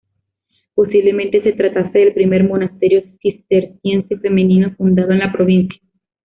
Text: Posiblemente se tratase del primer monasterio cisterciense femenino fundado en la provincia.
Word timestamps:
Posiblemente 0.73 1.43
se 1.43 1.53
tratase 1.53 1.99
del 1.99 2.13
primer 2.15 2.43
monasterio 2.43 3.03
cisterciense 3.21 4.17
femenino 4.17 4.73
fundado 4.75 5.11
en 5.11 5.19
la 5.19 5.31
provincia. 5.31 5.79